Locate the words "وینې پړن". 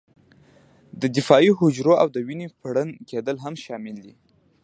2.27-2.89